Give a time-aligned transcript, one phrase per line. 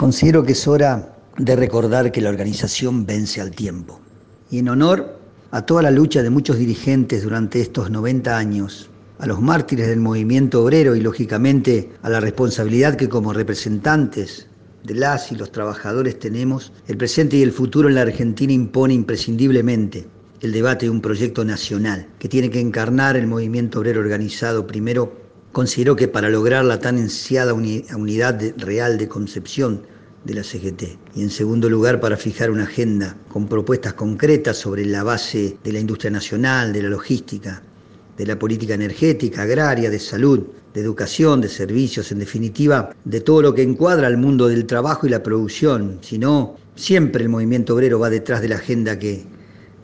[0.00, 4.00] Considero que es hora de recordar que la organización vence al tiempo.
[4.50, 5.20] Y en honor
[5.50, 8.88] a toda la lucha de muchos dirigentes durante estos 90 años,
[9.18, 14.46] a los mártires del movimiento obrero y lógicamente a la responsabilidad que como representantes
[14.84, 18.94] de las y los trabajadores tenemos, el presente y el futuro en la Argentina impone
[18.94, 20.08] imprescindiblemente
[20.40, 25.29] el debate de un proyecto nacional que tiene que encarnar el movimiento obrero organizado primero
[25.52, 29.82] consideró que para lograr la tan ansiada unidad real de concepción
[30.24, 34.84] de la CGT y en segundo lugar para fijar una agenda con propuestas concretas sobre
[34.84, 37.62] la base de la industria nacional, de la logística,
[38.16, 40.40] de la política energética, agraria, de salud,
[40.74, 45.06] de educación, de servicios, en definitiva, de todo lo que encuadra al mundo del trabajo
[45.06, 49.24] y la producción, si no, siempre el movimiento obrero va detrás de la agenda que,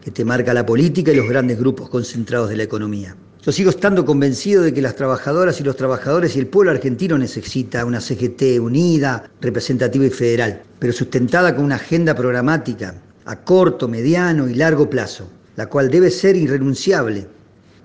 [0.00, 3.16] que te marca la política y los grandes grupos concentrados de la economía.
[3.42, 7.16] Yo sigo estando convencido de que las trabajadoras y los trabajadores y el pueblo argentino
[7.16, 13.88] necesita una CGT unida, representativa y federal, pero sustentada con una agenda programática a corto,
[13.88, 17.26] mediano y largo plazo, la cual debe ser irrenunciable.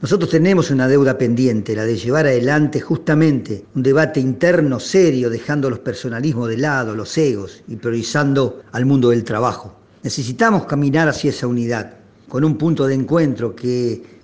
[0.02, 5.70] Nosotros tenemos una deuda pendiente, la de llevar adelante justamente un debate interno serio, dejando
[5.70, 9.73] los personalismos de lado, los egos y priorizando al mundo del trabajo.
[10.03, 11.94] Necesitamos caminar hacia esa unidad,
[12.28, 14.14] con un punto de encuentro que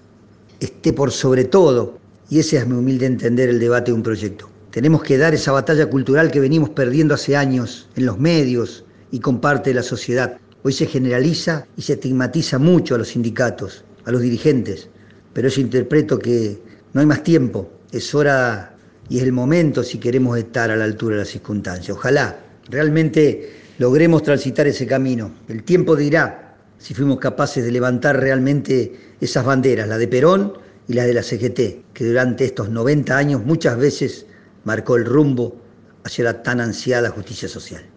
[0.62, 1.98] esté por sobre todo,
[2.30, 4.50] y ese es mi humilde entender el debate de un proyecto.
[4.70, 9.20] Tenemos que dar esa batalla cultural que venimos perdiendo hace años en los medios y
[9.20, 10.38] con parte de la sociedad.
[10.64, 14.88] Hoy se generaliza y se estigmatiza mucho a los sindicatos, a los dirigentes,
[15.34, 16.62] pero yo interpreto que
[16.94, 18.78] no hay más tiempo, es hora
[19.10, 21.98] y es el momento si queremos estar a la altura de las circunstancias.
[21.98, 25.32] Ojalá realmente logremos transitar ese camino.
[25.50, 26.51] El tiempo dirá
[26.82, 30.54] si fuimos capaces de levantar realmente esas banderas, la de Perón
[30.88, 34.26] y la de la CGT, que durante estos 90 años muchas veces
[34.64, 35.62] marcó el rumbo
[36.04, 37.88] hacia la tan ansiada justicia social.